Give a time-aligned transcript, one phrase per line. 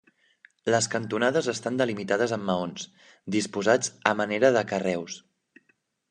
[0.75, 2.87] Les cantonades estan delimitades amb maons,
[3.35, 5.19] disposats a manera de carreus.